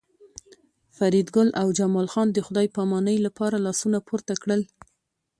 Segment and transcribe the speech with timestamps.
[0.97, 4.61] فریدګل او جمال خان د خدای پامانۍ لپاره لاسونه پورته کړل